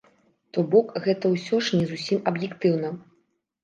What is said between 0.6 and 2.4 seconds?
бок, гэта ўсё ж не зусім